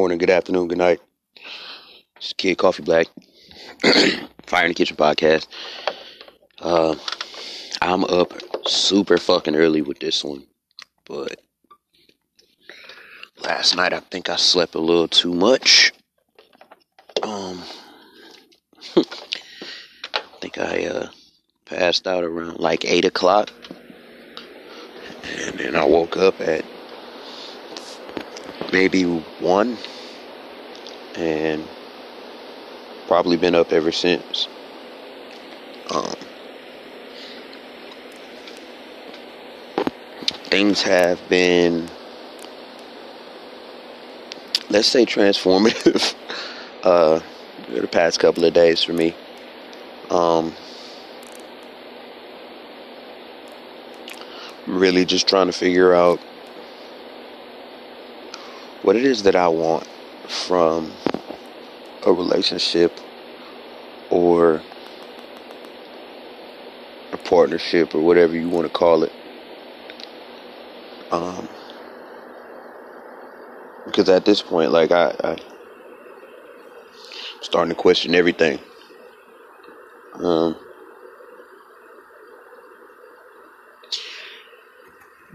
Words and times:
Morning, 0.00 0.16
good 0.16 0.30
afternoon, 0.30 0.66
good 0.66 0.78
night. 0.78 0.98
It's 2.16 2.32
Kid 2.32 2.56
Coffee 2.56 2.82
Black, 2.82 3.06
Fire 4.46 4.64
in 4.64 4.70
the 4.70 4.74
Kitchen 4.74 4.96
podcast. 4.96 5.46
Uh, 6.58 6.94
I'm 7.82 8.04
up 8.04 8.32
super 8.66 9.18
fucking 9.18 9.54
early 9.54 9.82
with 9.82 9.98
this 9.98 10.24
one, 10.24 10.46
but 11.04 11.38
last 13.44 13.76
night 13.76 13.92
I 13.92 14.00
think 14.00 14.30
I 14.30 14.36
slept 14.36 14.74
a 14.74 14.78
little 14.80 15.06
too 15.06 15.34
much. 15.34 15.92
Um, 17.22 17.62
I 18.96 19.02
think 20.40 20.56
I 20.56 20.86
uh 20.86 21.08
passed 21.66 22.06
out 22.06 22.24
around 22.24 22.58
like 22.58 22.86
eight 22.86 23.04
o'clock, 23.04 23.52
and 25.36 25.58
then 25.58 25.76
I 25.76 25.84
woke 25.84 26.16
up 26.16 26.40
at 26.40 26.64
maybe 28.72 29.04
one, 29.04 29.76
and 31.16 31.66
probably 33.06 33.36
been 33.36 33.54
up 33.54 33.72
ever 33.72 33.92
since. 33.92 34.48
Um, 35.90 36.14
things 40.44 40.82
have 40.82 41.20
been, 41.28 41.88
let's 44.68 44.88
say, 44.88 45.04
transformative 45.04 46.14
uh, 46.82 47.20
the 47.68 47.88
past 47.88 48.20
couple 48.20 48.44
of 48.44 48.52
days 48.52 48.82
for 48.82 48.92
me. 48.92 49.14
Um, 50.10 50.54
really 54.66 55.04
just 55.04 55.28
trying 55.28 55.46
to 55.46 55.52
figure 55.52 55.94
out 55.94 56.20
what 58.90 58.96
it 58.96 59.04
is 59.04 59.22
that 59.22 59.36
I 59.36 59.46
want 59.46 59.86
from 60.26 60.92
a 62.02 62.12
relationship 62.12 62.98
or 64.10 64.60
a 67.12 67.16
partnership 67.18 67.94
or 67.94 68.00
whatever 68.00 68.34
you 68.34 68.48
want 68.48 68.66
to 68.66 68.72
call 68.72 69.04
it. 69.04 69.12
Um, 71.12 71.48
because 73.86 74.08
at 74.08 74.24
this 74.24 74.42
point, 74.42 74.72
like 74.72 74.90
I, 74.90 75.14
I 75.22 75.36
starting 77.42 77.72
to 77.72 77.80
question 77.80 78.16
everything. 78.16 78.58
Um, 80.14 80.56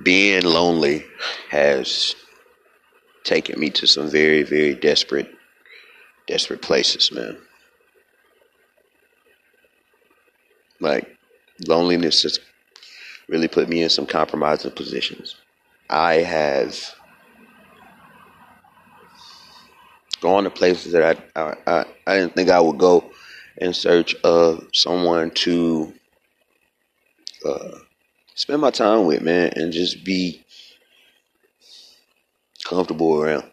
being 0.03 0.43
lonely 0.43 1.05
has 1.51 2.17
taken 3.25 3.59
me 3.59 3.69
to 3.71 3.87
some 3.87 4.07
very, 4.07 4.43
very 4.43 4.75
desperate, 4.75 5.29
desperate 6.27 6.61
places, 6.61 7.11
man. 7.11 7.37
Like, 10.79 11.17
loneliness 11.67 12.23
has 12.23 12.39
really 13.27 13.47
put 13.47 13.67
me 13.67 13.81
in 13.81 13.89
some 13.89 14.05
compromising 14.05 14.71
positions. 14.71 15.35
I 15.89 16.15
have 16.15 16.77
gone 20.21 20.43
to 20.45 20.49
places 20.49 20.93
that 20.93 21.19
I, 21.35 21.55
I, 21.67 21.85
I, 22.07 22.15
didn't 22.17 22.35
think 22.35 22.49
I 22.49 22.59
would 22.59 22.77
go 22.77 23.11
in 23.57 23.73
search 23.73 24.15
of 24.23 24.67
someone 24.73 25.31
to 25.31 25.93
uh, 27.45 27.77
spend 28.35 28.61
my 28.61 28.71
time 28.71 29.05
with, 29.05 29.21
man, 29.21 29.53
and 29.55 29.71
just 29.71 30.03
be 30.03 30.43
comfortable 32.65 33.21
around. 33.21 33.43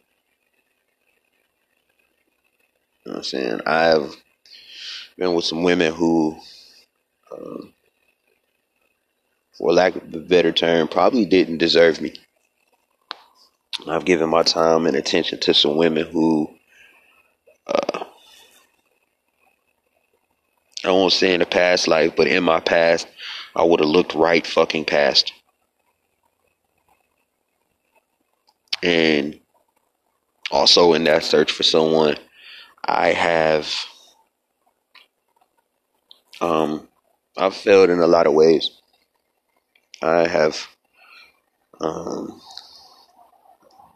You 3.04 3.12
know 3.12 3.12
what 3.12 3.16
I'm 3.18 3.24
saying? 3.24 3.60
I've 3.66 4.16
been 5.16 5.34
with 5.34 5.44
some 5.44 5.62
women 5.62 5.92
who, 5.92 6.38
um, 7.30 7.72
for 9.52 9.72
lack 9.72 9.96
of 9.96 10.14
a 10.14 10.18
better 10.18 10.52
term, 10.52 10.88
probably 10.88 11.24
didn't 11.24 11.58
deserve 11.58 12.00
me. 12.00 12.14
I've 13.86 14.04
given 14.04 14.28
my 14.28 14.42
time 14.42 14.86
and 14.86 14.96
attention 14.96 15.40
to 15.40 15.54
some 15.54 15.76
women 15.76 16.06
who, 16.06 16.50
uh, 17.66 18.04
I 20.84 20.90
won't 20.90 21.12
say 21.12 21.34
in 21.34 21.40
the 21.40 21.46
past 21.46 21.86
life, 21.88 22.14
but 22.16 22.26
in 22.26 22.44
my 22.44 22.60
past, 22.60 23.06
I 23.54 23.64
would 23.64 23.80
have 23.80 23.88
looked 23.88 24.14
right 24.14 24.46
fucking 24.46 24.84
past. 24.86 25.32
And 28.82 29.40
also 30.50 30.92
in 30.94 31.04
that 31.04 31.24
search 31.24 31.52
for 31.52 31.62
someone, 31.62 32.16
I 32.84 33.08
have 33.08 33.72
um 36.40 36.88
I've 37.36 37.54
failed 37.56 37.90
in 37.90 38.00
a 38.00 38.06
lot 38.06 38.26
of 38.26 38.34
ways. 38.34 38.70
I 40.02 40.26
have 40.26 40.66
um 41.80 42.40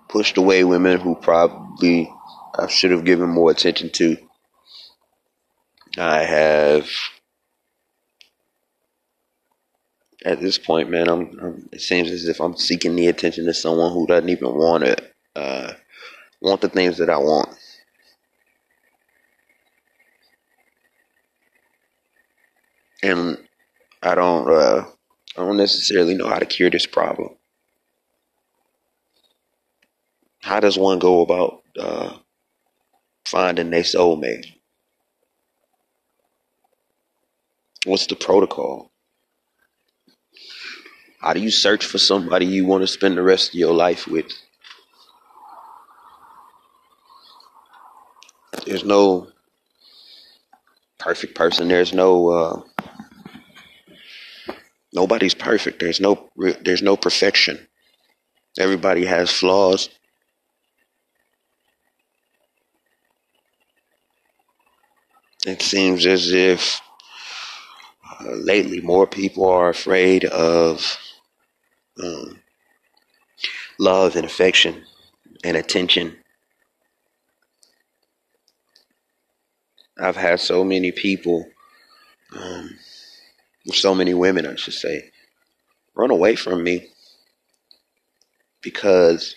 pushed 0.09 0.37
away 0.37 0.65
women 0.65 1.01
who 1.01 1.15
probably 1.17 2.11
I 2.59 2.69
should 2.69 2.91
have 2.93 3.05
given 3.05 3.29
more 3.29 3.51
attention 3.51 3.91
to. 3.91 4.17
I 5.99 6.25
have 6.25 6.89
at 10.27 10.41
this 10.41 10.59
point, 10.59 10.91
man, 10.91 11.09
I'm, 11.09 11.39
I'm, 11.41 11.69
It 11.73 11.81
seems 11.81 12.11
as 12.11 12.27
if 12.27 12.41
I'm 12.41 12.57
seeking 12.57 12.97
the 12.97 13.07
attention 13.07 13.49
of 13.49 13.57
someone 13.57 13.93
who 13.93 14.09
doesn't 14.09 14.29
even 14.29 14.55
want 14.55 14.85
to 14.85 14.97
uh, 15.37 15.73
want 16.41 16.61
the 16.61 16.69
things 16.69 16.99
that 16.99 17.09
I 17.09 17.17
want. 17.17 17.49
And 23.03 23.39
I 24.03 24.17
don't. 24.17 24.51
Uh, 24.51 24.84
I 25.37 25.43
don't 25.43 25.59
necessarily 25.59 26.15
know 26.15 26.29
how 26.29 26.39
to 26.39 26.47
cure 26.47 26.71
this 26.71 26.87
problem. 26.87 27.37
How 30.43 30.61
does 30.61 30.79
one 30.79 30.99
go 30.99 31.21
about 31.21 31.63
uh, 31.79 32.17
finding 33.27 33.71
their 33.71 33.83
soulmate? 33.83 34.47
What's 37.84 38.07
the 38.07 38.17
protocol? 38.17 38.91
How 41.21 41.33
do 41.33 41.41
you 41.41 41.51
search 41.51 41.84
for 41.84 41.98
somebody 41.98 42.47
you 42.47 42.66
want 42.66 42.83
to 42.83 42.86
spend 42.86 43.16
the 43.16 43.22
rest 43.22 43.48
of 43.51 43.54
your 43.54 43.74
life 43.74 44.07
with? 44.07 44.27
There's 48.66 48.84
no 48.84 49.28
perfect 50.98 51.34
person. 51.34 51.68
There's 51.68 51.92
no 51.92 52.28
uh, 52.28 52.63
nobody's 54.92 55.34
perfect. 55.34 55.80
There's 55.80 56.01
no 56.01 56.30
there's 56.36 56.83
no 56.83 56.97
perfection. 56.97 57.66
Everybody 58.59 59.04
has 59.04 59.30
flaws. 59.30 59.89
It 65.47 65.62
seems 65.62 66.07
as 66.07 66.33
if 66.33 66.80
lately 68.24 68.80
more 68.80 69.07
people 69.07 69.47
are 69.47 69.68
afraid 69.68 70.24
of 70.24 70.97
um, 72.03 72.41
love 73.78 74.16
and 74.16 74.24
affection 74.24 74.84
and 75.45 75.57
attention. 75.57 76.16
I've 79.98 80.16
had 80.16 80.41
so 80.41 80.63
many 80.63 80.92
people, 80.92 81.47
um, 82.39 82.78
so 83.68 83.95
many 83.95 84.15
women, 84.15 84.47
I 84.47 84.57
should 84.57 84.74
say, 84.74 85.10
run 85.95 86.10
away 86.10 86.36
from 86.36 86.62
me 86.62 86.89
because 88.62 89.36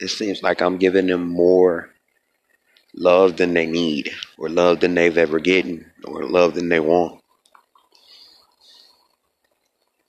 it 0.00 0.08
seems 0.08 0.42
like 0.42 0.62
I'm 0.62 0.78
giving 0.78 1.06
them 1.06 1.28
more 1.28 1.90
love 2.94 3.36
than 3.36 3.54
they 3.54 3.66
need, 3.66 4.10
or 4.38 4.48
love 4.48 4.80
than 4.80 4.94
they've 4.94 5.18
ever 5.18 5.38
gotten, 5.38 5.90
or 6.04 6.24
love 6.24 6.54
than 6.54 6.68
they 6.68 6.80
want. 6.80 7.19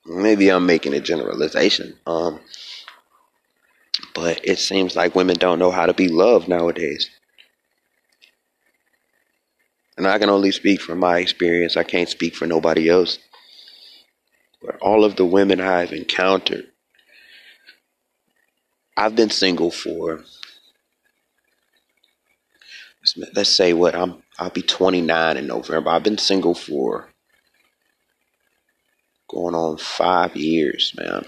Maybe 0.05 0.49
I'm 0.49 0.65
making 0.65 0.93
a 0.93 0.99
generalization, 0.99 1.95
um, 2.07 2.39
but 4.15 4.41
it 4.43 4.57
seems 4.57 4.95
like 4.95 5.15
women 5.15 5.37
don't 5.37 5.59
know 5.59 5.71
how 5.71 5.85
to 5.85 5.93
be 5.93 6.07
loved 6.07 6.47
nowadays. 6.47 7.09
And 9.97 10.07
I 10.07 10.17
can 10.17 10.29
only 10.29 10.51
speak 10.51 10.81
from 10.81 10.99
my 10.99 11.19
experience. 11.19 11.77
I 11.77 11.83
can't 11.83 12.09
speak 12.09 12.35
for 12.35 12.47
nobody 12.47 12.89
else. 12.89 13.19
But 14.61 14.77
all 14.77 15.03
of 15.03 15.15
the 15.15 15.25
women 15.25 15.59
I've 15.59 15.91
encountered, 15.91 16.65
I've 18.97 19.15
been 19.15 19.29
single 19.29 19.71
for 19.71 20.23
let's 23.35 23.49
say 23.49 23.73
what 23.73 23.95
I'm 23.95 24.23
I'll 24.39 24.49
be 24.49 24.61
29 24.61 25.37
in 25.37 25.47
November. 25.47 25.89
I've 25.89 26.03
been 26.03 26.17
single 26.17 26.55
for 26.55 27.10
going 29.31 29.55
on 29.55 29.77
5 29.77 30.35
years, 30.35 30.93
man. 30.97 31.25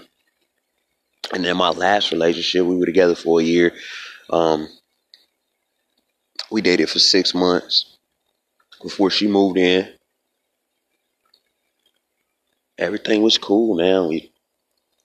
And 1.32 1.44
then 1.44 1.56
my 1.56 1.70
last 1.70 2.12
relationship, 2.12 2.66
we 2.66 2.76
were 2.76 2.86
together 2.86 3.14
for 3.14 3.40
a 3.40 3.44
year. 3.44 3.72
Um 4.30 4.68
we 6.50 6.60
dated 6.60 6.90
for 6.90 6.98
6 6.98 7.34
months 7.34 7.96
before 8.82 9.10
she 9.10 9.26
moved 9.26 9.58
in. 9.58 9.88
Everything 12.78 13.22
was 13.22 13.38
cool, 13.38 13.76
man. 13.76 14.08
We 14.08 14.32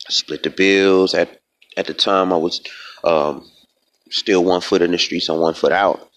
split 0.10 0.44
the 0.44 0.50
bills. 0.50 1.14
At 1.14 1.40
at 1.78 1.88
the 1.88 1.94
time, 1.94 2.34
I 2.34 2.38
was 2.38 2.62
um, 3.04 3.50
still 4.10 4.44
one 4.44 4.62
foot 4.62 4.82
in 4.82 4.92
the 4.92 4.98
streets 4.98 5.30
and 5.30 5.40
one 5.40 5.54
foot 5.54 5.72
out. 5.72 6.10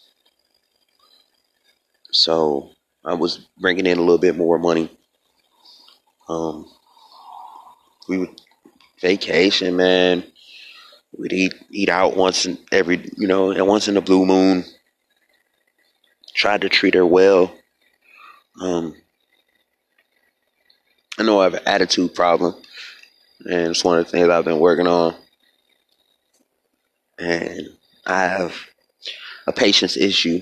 So 2.10 2.70
I 3.04 3.14
was 3.14 3.46
bringing 3.58 3.86
in 3.86 3.98
a 3.98 4.00
little 4.00 4.18
bit 4.18 4.36
more 4.36 4.58
money. 4.58 4.90
Um, 6.32 6.66
we 8.08 8.18
would 8.18 8.40
vacation, 9.00 9.76
man. 9.76 10.24
We'd 11.16 11.32
eat 11.32 11.54
eat 11.70 11.88
out 11.90 12.16
once 12.16 12.46
in 12.46 12.58
every, 12.70 13.10
you 13.16 13.28
know, 13.28 13.50
and 13.50 13.66
once 13.66 13.88
in 13.88 13.94
the 13.94 14.00
blue 14.00 14.24
moon 14.24 14.64
tried 16.34 16.62
to 16.62 16.70
treat 16.70 16.94
her 16.94 17.04
well. 17.04 17.54
Um, 18.60 18.94
I 21.18 21.22
know 21.24 21.40
I 21.40 21.44
have 21.44 21.54
an 21.54 21.66
attitude 21.66 22.14
problem, 22.14 22.54
and 23.44 23.68
it's 23.68 23.84
one 23.84 23.98
of 23.98 24.06
the 24.06 24.10
things 24.10 24.28
I've 24.28 24.46
been 24.46 24.58
working 24.58 24.86
on. 24.86 25.14
And 27.18 27.68
I 28.06 28.22
have 28.22 28.56
a 29.46 29.52
patience 29.52 29.98
issue. 29.98 30.40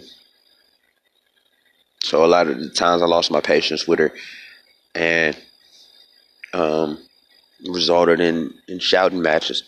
So 2.02 2.24
a 2.24 2.26
lot 2.26 2.46
of 2.46 2.60
the 2.60 2.70
times 2.70 3.02
I 3.02 3.06
lost 3.06 3.30
my 3.30 3.40
patience 3.40 3.86
with 3.88 3.98
her 3.98 4.12
and 4.94 5.36
um, 6.52 6.98
resulted 7.68 8.20
in, 8.20 8.54
in 8.68 8.78
shouting 8.78 9.22
matches. 9.22 9.62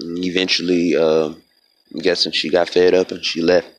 Eventually, 0.00 0.96
uh, 0.96 1.34
I'm 1.92 2.00
guessing 2.00 2.32
she 2.32 2.48
got 2.48 2.68
fed 2.68 2.94
up 2.94 3.10
and 3.10 3.24
she 3.24 3.42
left. 3.42 3.66
It 3.66 3.74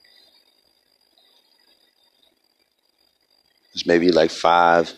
was 3.73 3.85
maybe 3.85 4.11
like 4.11 4.31
five, 4.31 4.93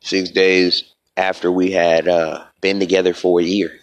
six 0.00 0.30
days 0.30 0.84
after 1.16 1.52
we 1.52 1.72
had 1.72 2.08
uh, 2.08 2.44
been 2.60 2.80
together 2.80 3.12
for 3.12 3.40
a 3.40 3.44
year. 3.44 3.78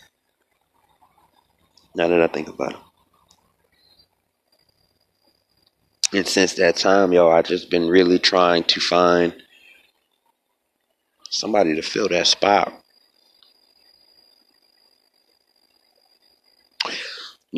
Now 1.96 2.08
that 2.08 2.22
I 2.22 2.28
think 2.28 2.48
about 2.50 2.74
it. 2.74 2.87
And 6.14 6.28
since 6.28 6.54
that 6.54 6.78
time, 6.78 7.12
y'all, 7.12 7.32
I 7.32 7.42
just 7.42 7.70
been 7.70 7.90
really 7.90 8.20
trying 8.20 8.64
to 8.66 8.80
find 8.80 9.36
somebody 11.30 11.76
to 11.76 11.82
fill 11.82 12.08
that 12.10 12.28
spot. 12.28 12.74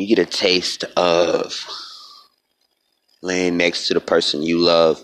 you 0.00 0.06
get 0.06 0.18
a 0.18 0.30
taste 0.30 0.84
of 0.96 1.66
laying 3.22 3.56
next 3.56 3.86
to 3.86 3.94
the 3.94 4.00
person 4.00 4.42
you 4.42 4.58
love 4.58 5.02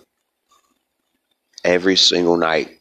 every 1.65 1.97
single 1.97 2.37
night 2.37 2.79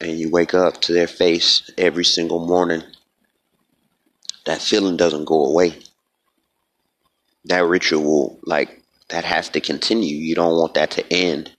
and 0.00 0.18
you 0.18 0.30
wake 0.30 0.54
up 0.54 0.80
to 0.80 0.92
their 0.92 1.06
face 1.08 1.70
every 1.76 2.04
single 2.04 2.46
morning, 2.46 2.82
that 4.46 4.62
feeling 4.62 4.96
doesn't 4.96 5.24
go 5.24 5.44
away. 5.44 5.74
That 7.46 7.64
ritual, 7.64 8.38
like, 8.44 8.77
that 9.08 9.24
has 9.24 9.48
to 9.50 9.60
continue. 9.60 10.16
You 10.16 10.34
don't 10.34 10.56
want 10.56 10.74
that 10.74 10.90
to 10.92 11.12
end. 11.12 11.52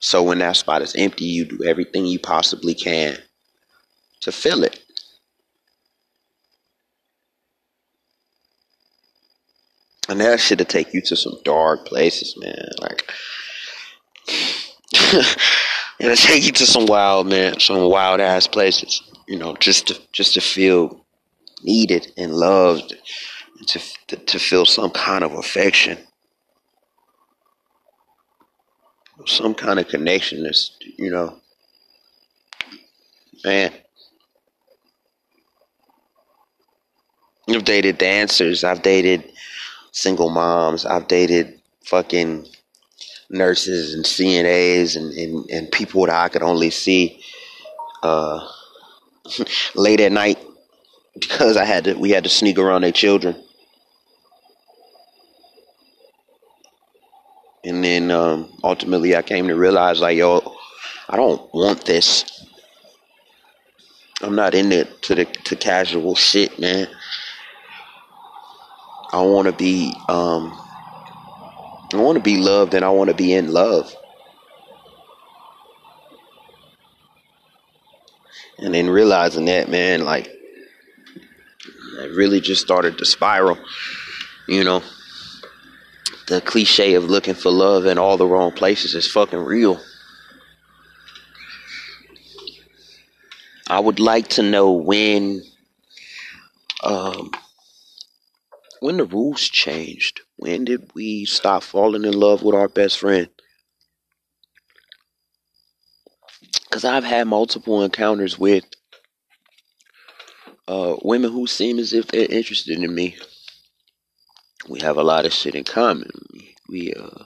So 0.00 0.22
when 0.22 0.38
that 0.38 0.56
spot 0.56 0.82
is 0.82 0.94
empty, 0.96 1.26
you 1.26 1.44
do 1.44 1.62
everything 1.64 2.06
you 2.06 2.18
possibly 2.18 2.74
can 2.74 3.18
to 4.22 4.32
fill 4.32 4.64
it. 4.64 4.82
And 10.08 10.20
that 10.20 10.40
shit'll 10.40 10.66
take 10.66 10.92
you 10.92 11.02
to 11.02 11.16
some 11.16 11.34
dark 11.44 11.86
places, 11.86 12.34
man. 12.38 12.68
Like 12.80 13.12
it'll 16.00 16.16
take 16.16 16.44
you 16.44 16.52
to 16.52 16.66
some 16.66 16.86
wild 16.86 17.28
man, 17.28 17.60
some 17.60 17.88
wild 17.88 18.20
ass 18.20 18.46
places. 18.46 19.02
You 19.28 19.38
know, 19.38 19.54
just 19.56 19.86
to 19.88 20.00
just 20.12 20.34
to 20.34 20.40
feel 20.40 21.04
needed 21.62 22.12
and 22.16 22.34
loved, 22.34 22.94
to 23.66 23.80
to, 24.16 24.38
feel 24.38 24.64
some 24.64 24.90
kind 24.90 25.22
of 25.22 25.32
affection, 25.32 25.98
some 29.26 29.54
kind 29.54 29.78
of 29.78 29.88
connection. 29.88 30.42
That's 30.42 30.76
you 30.96 31.10
know, 31.10 31.36
man. 33.44 33.72
I've 37.48 37.64
dated 37.64 37.98
dancers. 37.98 38.62
I've 38.62 38.82
dated 38.82 39.24
single 39.90 40.30
moms. 40.30 40.86
I've 40.86 41.08
dated 41.08 41.60
fucking 41.84 42.46
nurses 43.28 43.94
and 43.94 44.04
CNAs 44.04 44.96
and, 44.96 45.12
and, 45.12 45.50
and 45.50 45.72
people 45.72 46.06
that 46.06 46.14
I 46.14 46.28
could 46.28 46.42
only 46.42 46.70
see 46.70 47.20
uh, 48.02 48.46
late 49.74 50.00
at 50.00 50.12
night 50.12 50.38
because 51.20 51.56
I 51.56 51.64
had 51.64 51.84
to 51.84 51.94
we 51.94 52.10
had 52.10 52.24
to 52.24 52.30
sneak 52.30 52.58
around 52.58 52.82
their 52.82 52.92
children. 52.92 53.36
And 57.62 57.84
then 57.84 58.10
um, 58.10 58.50
ultimately 58.64 59.14
I 59.14 59.22
came 59.22 59.48
to 59.48 59.54
realize 59.54 60.00
like 60.00 60.16
yo, 60.16 60.56
I 61.08 61.16
don't 61.16 61.52
want 61.54 61.84
this. 61.84 62.46
I'm 64.22 64.34
not 64.34 64.54
into 64.54 64.84
to 64.84 65.14
the 65.14 65.24
to 65.24 65.56
casual 65.56 66.14
shit, 66.14 66.58
man. 66.58 66.88
I 69.12 69.22
want 69.22 69.46
to 69.46 69.52
be 69.52 69.94
um, 70.08 70.52
I 71.92 71.96
want 71.96 72.16
to 72.16 72.22
be 72.22 72.36
loved 72.36 72.74
and 72.74 72.84
I 72.84 72.90
want 72.90 73.08
to 73.08 73.16
be 73.16 73.32
in 73.32 73.52
love. 73.52 73.94
And 78.58 78.74
then 78.74 78.90
realizing 78.90 79.46
that, 79.46 79.70
man, 79.70 80.04
like 80.04 80.30
Really 82.14 82.40
just 82.40 82.62
started 82.62 82.98
to 82.98 83.04
spiral. 83.04 83.58
You 84.48 84.64
know, 84.64 84.82
the 86.26 86.40
cliche 86.40 86.94
of 86.94 87.04
looking 87.04 87.34
for 87.34 87.50
love 87.50 87.86
in 87.86 87.98
all 87.98 88.16
the 88.16 88.26
wrong 88.26 88.52
places 88.52 88.94
is 88.94 89.10
fucking 89.10 89.38
real. 89.38 89.80
I 93.68 93.78
would 93.78 94.00
like 94.00 94.28
to 94.30 94.42
know 94.42 94.72
when 94.72 95.42
um, 96.82 97.30
when 98.80 98.96
the 98.96 99.04
rules 99.04 99.48
changed. 99.48 100.22
When 100.36 100.64
did 100.64 100.90
we 100.94 101.24
stop 101.24 101.62
falling 101.62 102.04
in 102.04 102.14
love 102.14 102.42
with 102.42 102.54
our 102.54 102.68
best 102.68 102.98
friend? 102.98 103.28
Because 106.64 106.84
I've 106.84 107.04
had 107.04 107.26
multiple 107.26 107.82
encounters 107.82 108.38
with 108.38 108.64
uh, 110.68 110.96
women 111.02 111.32
who 111.32 111.46
seem 111.46 111.78
as 111.78 111.92
if 111.92 112.08
they're 112.08 112.26
interested 112.26 112.78
in 112.78 112.94
me. 112.94 113.16
We 114.68 114.80
have 114.80 114.96
a 114.96 115.02
lot 115.02 115.26
of 115.26 115.32
shit 115.32 115.54
in 115.54 115.64
common. 115.64 116.10
We 116.68 116.92
uh, 116.92 117.24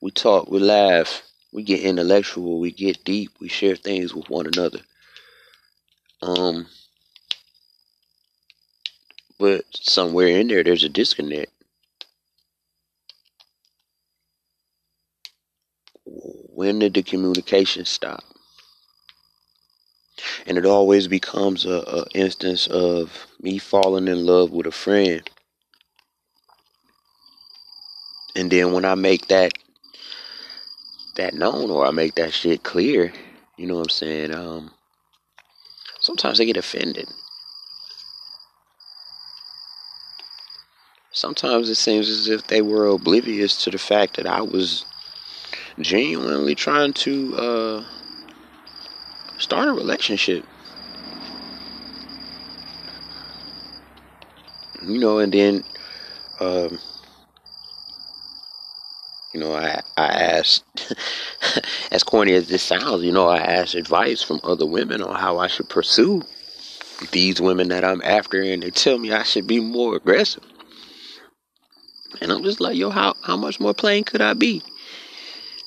we 0.00 0.10
talk, 0.10 0.50
we 0.50 0.58
laugh, 0.58 1.22
we 1.52 1.62
get 1.62 1.80
intellectual, 1.80 2.58
we 2.58 2.72
get 2.72 3.04
deep, 3.04 3.32
we 3.40 3.48
share 3.48 3.76
things 3.76 4.14
with 4.14 4.30
one 4.30 4.46
another. 4.46 4.80
Um, 6.22 6.66
but 9.38 9.64
somewhere 9.72 10.28
in 10.28 10.48
there, 10.48 10.64
there's 10.64 10.84
a 10.84 10.88
disconnect. 10.88 11.52
When 16.04 16.78
did 16.78 16.94
the 16.94 17.02
communication 17.02 17.84
stop? 17.84 18.22
And 20.50 20.58
it 20.58 20.66
always 20.66 21.06
becomes 21.06 21.64
a, 21.64 21.74
a 21.86 22.06
instance 22.12 22.66
of 22.66 23.28
me 23.40 23.58
falling 23.58 24.08
in 24.08 24.26
love 24.26 24.50
with 24.50 24.66
a 24.66 24.72
friend. 24.72 25.22
And 28.34 28.50
then 28.50 28.72
when 28.72 28.84
I 28.84 28.96
make 28.96 29.28
that 29.28 29.52
that 31.14 31.34
known 31.34 31.70
or 31.70 31.86
I 31.86 31.92
make 31.92 32.16
that 32.16 32.32
shit 32.32 32.64
clear, 32.64 33.12
you 33.56 33.68
know 33.68 33.76
what 33.76 33.82
I'm 33.82 33.90
saying? 33.90 34.34
Um 34.34 34.72
sometimes 36.00 36.38
they 36.38 36.46
get 36.46 36.56
offended. 36.56 37.08
Sometimes 41.12 41.68
it 41.68 41.76
seems 41.76 42.08
as 42.08 42.26
if 42.26 42.48
they 42.48 42.60
were 42.60 42.86
oblivious 42.86 43.62
to 43.62 43.70
the 43.70 43.78
fact 43.78 44.16
that 44.16 44.26
I 44.26 44.40
was 44.42 44.84
genuinely 45.78 46.56
trying 46.56 46.92
to 46.94 47.36
uh, 47.36 47.84
start 49.40 49.68
a 49.68 49.72
relationship. 49.72 50.44
You 54.82 54.98
know, 54.98 55.18
and 55.18 55.32
then, 55.32 55.64
um, 56.40 56.78
you 59.34 59.40
know, 59.40 59.54
I 59.54 59.82
I 59.96 60.06
asked, 60.06 60.64
as 61.90 62.02
corny 62.02 62.32
as 62.32 62.48
this 62.48 62.62
sounds, 62.62 63.02
you 63.04 63.12
know, 63.12 63.28
I 63.28 63.38
asked 63.38 63.74
advice 63.74 64.22
from 64.22 64.40
other 64.42 64.66
women 64.66 65.02
on 65.02 65.14
how 65.16 65.38
I 65.38 65.48
should 65.48 65.68
pursue 65.68 66.22
these 67.12 67.40
women 67.40 67.68
that 67.68 67.84
I'm 67.84 68.02
after, 68.02 68.42
and 68.42 68.62
they 68.62 68.70
tell 68.70 68.98
me 68.98 69.12
I 69.12 69.22
should 69.22 69.46
be 69.46 69.60
more 69.60 69.96
aggressive. 69.96 70.44
And 72.20 72.32
I'm 72.32 72.42
just 72.42 72.60
like, 72.60 72.76
yo, 72.76 72.90
how 72.90 73.14
how 73.22 73.36
much 73.36 73.60
more 73.60 73.74
plain 73.74 74.04
could 74.04 74.20
I 74.20 74.34
be? 74.34 74.62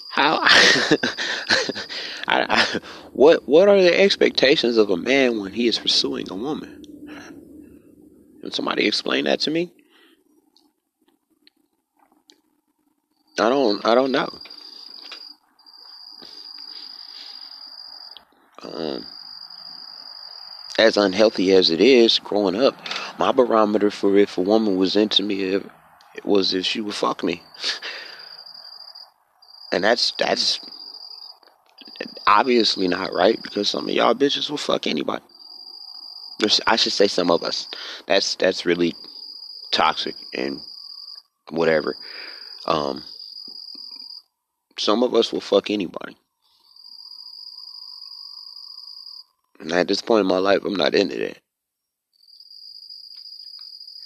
How? 0.09 0.47
I, 2.27 2.45
I, 2.49 2.79
what 3.13 3.47
what 3.47 3.67
are 3.67 3.81
the 3.81 3.99
expectations 3.99 4.77
of 4.77 4.89
a 4.89 4.97
man 4.97 5.39
when 5.39 5.53
he 5.53 5.67
is 5.67 5.79
pursuing 5.79 6.29
a 6.29 6.35
woman? 6.35 6.83
Can 8.41 8.51
somebody 8.51 8.87
explain 8.87 9.25
that 9.25 9.41
to 9.41 9.51
me? 9.51 9.71
I 13.39 13.49
don't 13.49 13.85
I 13.85 13.95
don't 13.95 14.11
know. 14.11 14.29
Um, 18.61 19.05
as 20.79 20.97
unhealthy 20.97 21.53
as 21.53 21.69
it 21.69 21.81
is, 21.81 22.19
growing 22.19 22.55
up, 22.55 22.75
my 23.19 23.31
barometer 23.31 23.91
for 23.91 24.17
if 24.17 24.37
a 24.37 24.41
woman 24.41 24.75
was 24.75 24.95
into 24.95 25.21
me 25.23 25.61
was 26.23 26.53
if 26.53 26.65
she 26.65 26.81
would 26.81 26.95
fuck 26.95 27.23
me. 27.23 27.43
And 29.71 29.83
that's 29.83 30.13
that's 30.17 30.59
obviously 32.27 32.87
not 32.87 33.13
right 33.13 33.41
because 33.41 33.69
some 33.69 33.87
of 33.87 33.95
y'all 33.95 34.13
bitches 34.15 34.49
will 34.49 34.57
fuck 34.57 34.87
anybody. 34.87 35.23
I 36.67 36.75
should 36.75 36.91
say 36.91 37.07
some 37.07 37.31
of 37.31 37.43
us. 37.43 37.67
That's 38.07 38.35
that's 38.35 38.65
really 38.65 38.95
toxic 39.71 40.15
and 40.33 40.59
whatever. 41.49 41.95
Um, 42.65 43.03
some 44.77 45.03
of 45.03 45.13
us 45.13 45.31
will 45.31 45.41
fuck 45.41 45.69
anybody. 45.69 46.17
And 49.59 49.71
at 49.71 49.87
this 49.87 50.01
point 50.01 50.21
in 50.21 50.27
my 50.27 50.39
life, 50.39 50.63
I'm 50.65 50.75
not 50.75 50.95
into 50.95 51.17
that. 51.17 51.37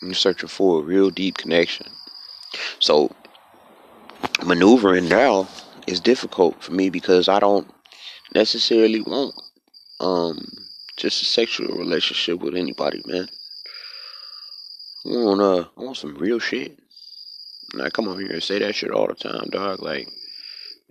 I'm 0.02 0.14
searching 0.14 0.50
for 0.50 0.80
a 0.80 0.84
real 0.84 1.10
deep 1.10 1.38
connection. 1.38 1.88
So 2.80 3.12
maneuvering 4.46 5.10
now 5.10 5.48
is 5.88 6.00
difficult 6.00 6.62
for 6.62 6.74
me 6.74 6.90
because 6.90 7.28
I 7.28 7.40
don't 7.40 7.68
necessarily 8.34 9.02
want 9.02 9.34
um 10.00 10.40
just 10.98 11.22
a 11.22 11.26
sexual 11.26 11.78
relationship 11.78 12.40
with 12.40 12.56
anybody, 12.56 13.02
man. 13.06 13.28
I 15.06 15.10
want 15.10 15.42
uh 15.42 15.66
I 15.78 15.84
want 15.84 15.98
some 15.98 16.16
real 16.16 16.40
shit. 16.40 16.78
And 17.74 17.82
I 17.82 17.90
come 17.90 18.08
over 18.08 18.22
here 18.22 18.32
and 18.32 18.44
say 18.44 18.60
that 18.60 18.76
shit 18.76 18.92
all 18.92 19.08
the 19.08 19.14
time, 19.14 19.50
dog. 19.50 19.82
Like, 19.82 20.08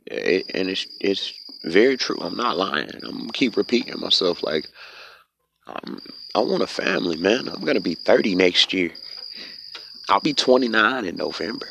it, 0.06 0.50
and 0.54 0.68
it's 0.68 0.86
it's 1.00 1.32
very 1.64 1.96
true. 1.96 2.18
I'm 2.20 2.36
not 2.36 2.56
lying. 2.56 2.90
I'm 3.02 3.30
keep 3.30 3.56
repeating 3.56 3.98
myself. 3.98 4.42
Like, 4.42 4.68
um, 5.66 6.00
I 6.34 6.40
want 6.40 6.62
a 6.62 6.66
family, 6.66 7.16
man. 7.16 7.48
I'm 7.48 7.64
gonna 7.64 7.80
be 7.80 7.94
30 7.94 8.34
next 8.34 8.72
year. 8.72 8.90
I'll 10.08 10.20
be 10.20 10.34
29 10.34 11.04
in 11.04 11.16
November. 11.16 11.66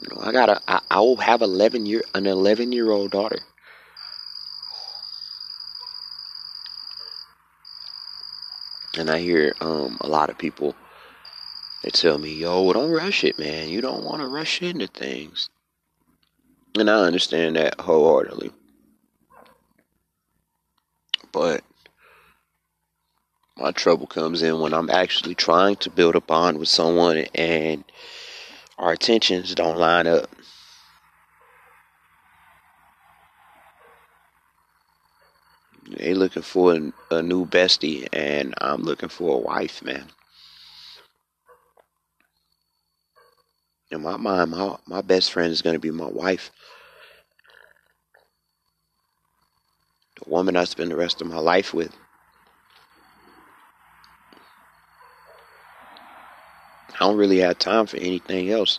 You 0.00 0.08
know, 0.10 0.22
I 0.22 0.32
got 0.32 0.48
a, 0.48 0.60
I, 0.66 0.80
I 0.90 1.00
will 1.00 1.16
have 1.16 1.42
11 1.42 1.86
year, 1.86 2.02
an 2.14 2.26
11 2.26 2.72
year 2.72 2.90
old 2.90 3.10
daughter. 3.10 3.38
And 8.96 9.10
I 9.10 9.18
hear 9.18 9.54
um, 9.60 9.98
a 10.00 10.08
lot 10.08 10.30
of 10.30 10.38
people 10.38 10.74
they 11.84 11.90
tell 11.90 12.16
me, 12.16 12.32
yo, 12.32 12.72
don't 12.72 12.90
rush 12.90 13.24
it, 13.24 13.38
man. 13.38 13.68
You 13.68 13.82
don't 13.82 14.04
want 14.04 14.22
to 14.22 14.26
rush 14.26 14.62
into 14.62 14.86
things. 14.86 15.50
And 16.78 16.88
I 16.88 16.94
understand 17.00 17.56
that 17.56 17.78
wholeheartedly. 17.78 18.52
But 21.30 21.62
my 23.58 23.70
trouble 23.72 24.06
comes 24.06 24.40
in 24.40 24.60
when 24.60 24.72
I'm 24.72 24.88
actually 24.88 25.34
trying 25.34 25.76
to 25.76 25.90
build 25.90 26.16
a 26.16 26.22
bond 26.22 26.58
with 26.58 26.68
someone 26.68 27.18
and 27.34 27.84
our 28.78 28.92
attentions 28.92 29.54
don't 29.54 29.78
line 29.78 30.06
up. 30.06 30.30
They 35.88 36.14
looking 36.14 36.42
for 36.42 36.74
a, 37.10 37.22
new 37.22 37.46
bestie, 37.46 38.08
and 38.12 38.54
I'm 38.58 38.82
looking 38.82 39.10
for 39.10 39.36
a 39.36 39.40
wife, 39.40 39.82
man. 39.82 40.06
In 43.90 44.02
my 44.02 44.16
mind, 44.16 44.50
my, 44.50 44.76
my 44.86 45.02
best 45.02 45.30
friend 45.30 45.52
is 45.52 45.62
going 45.62 45.74
to 45.74 45.80
be 45.80 45.90
my 45.90 46.06
wife. 46.06 46.50
The 50.22 50.30
woman 50.30 50.56
I 50.56 50.64
spend 50.64 50.90
the 50.90 50.96
rest 50.96 51.20
of 51.20 51.28
my 51.28 51.38
life 51.38 51.74
with. 51.74 51.94
I 56.92 56.98
don't 57.00 57.16
really 57.16 57.38
have 57.38 57.58
time 57.58 57.86
for 57.86 57.96
anything 57.96 58.50
else. 58.50 58.78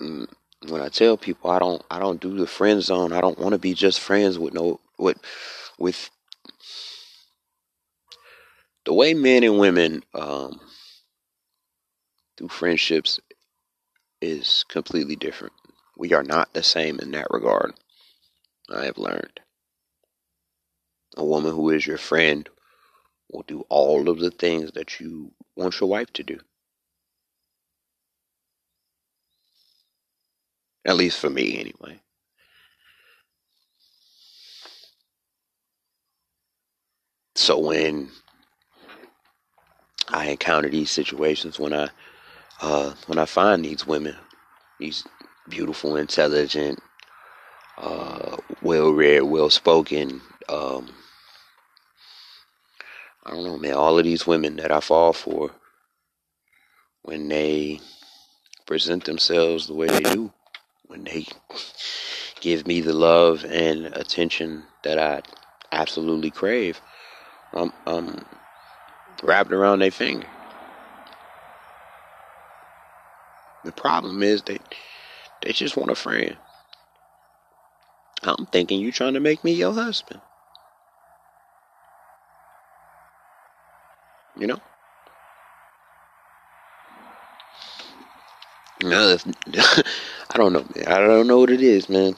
Mm, 0.00 0.28
when 0.68 0.80
I 0.80 0.88
tell 0.88 1.16
people 1.16 1.50
I 1.50 1.58
don't 1.58 1.82
I 1.90 1.98
don't 1.98 2.20
do 2.20 2.36
the 2.36 2.46
friend 2.46 2.82
zone, 2.82 3.12
I 3.12 3.20
don't 3.20 3.38
want 3.38 3.52
to 3.52 3.58
be 3.58 3.74
just 3.74 4.00
friends 4.00 4.38
with 4.38 4.54
no 4.54 4.80
with 4.98 5.18
with 5.78 6.10
the 8.84 8.92
way 8.92 9.14
men 9.14 9.44
and 9.44 9.58
women 9.58 10.02
um, 10.14 10.60
do 12.36 12.48
friendships 12.48 13.18
is 14.20 14.64
completely 14.68 15.16
different. 15.16 15.52
We 15.96 16.12
are 16.12 16.22
not 16.22 16.52
the 16.52 16.62
same 16.62 16.98
in 17.00 17.12
that 17.12 17.28
regard. 17.30 17.74
I 18.70 18.84
have 18.84 18.98
learned. 18.98 19.40
A 21.16 21.24
woman 21.24 21.52
who 21.52 21.70
is 21.70 21.86
your 21.86 21.98
friend 21.98 22.48
will 23.30 23.42
do 23.42 23.64
all 23.68 24.08
of 24.08 24.18
the 24.18 24.30
things 24.30 24.72
that 24.72 25.00
you 25.00 25.32
want 25.56 25.80
your 25.80 25.88
wife 25.88 26.12
to 26.14 26.22
do. 26.22 26.38
At 30.86 30.96
least 30.96 31.18
for 31.18 31.30
me, 31.30 31.58
anyway. 31.58 32.00
So 37.36 37.58
when 37.58 38.10
I 40.08 40.26
encounter 40.26 40.68
these 40.68 40.90
situations, 40.90 41.58
when 41.58 41.72
I 41.72 41.88
uh, 42.60 42.94
when 43.06 43.18
I 43.18 43.24
find 43.24 43.64
these 43.64 43.86
women, 43.86 44.16
these 44.78 45.04
beautiful, 45.48 45.96
intelligent, 45.96 46.80
uh, 47.78 48.36
well-read, 48.62 49.22
well-spoken, 49.24 50.20
um, 50.48 50.90
I 53.26 53.30
don't 53.30 53.44
know, 53.44 53.58
man, 53.58 53.74
all 53.74 53.98
of 53.98 54.04
these 54.04 54.26
women 54.26 54.56
that 54.56 54.70
I 54.70 54.80
fall 54.80 55.12
for 55.12 55.50
when 57.02 57.28
they 57.28 57.80
present 58.66 59.04
themselves 59.04 59.66
the 59.66 59.74
way 59.74 59.86
they 59.86 60.00
do, 60.00 60.32
when 60.86 61.04
they 61.04 61.26
give 62.40 62.66
me 62.66 62.80
the 62.80 62.92
love 62.92 63.44
and 63.44 63.86
attention 63.86 64.64
that 64.82 64.98
I 64.98 65.22
absolutely 65.72 66.30
crave, 66.30 66.80
I'm, 67.52 67.72
I'm 67.86 68.24
wrapped 69.22 69.52
around 69.52 69.78
their 69.78 69.90
finger. 69.90 70.26
The 73.64 73.72
problem 73.72 74.22
is 74.22 74.42
they 74.42 74.58
they 75.40 75.52
just 75.52 75.76
want 75.76 75.90
a 75.90 75.94
friend. 75.94 76.36
I'm 78.22 78.46
thinking 78.46 78.80
you're 78.80 78.92
trying 78.92 79.14
to 79.14 79.20
make 79.20 79.44
me 79.44 79.52
your 79.52 79.72
husband. 79.72 80.20
You 84.36 84.48
know? 84.48 84.58
No, 88.82 89.16
I 89.54 90.36
don't 90.36 90.52
know. 90.52 90.64
I 90.86 90.98
don't 90.98 91.26
know 91.26 91.38
what 91.38 91.50
it 91.50 91.62
is, 91.62 91.88
man. 91.88 92.16